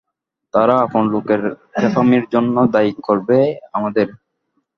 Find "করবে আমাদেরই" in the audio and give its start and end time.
3.07-4.15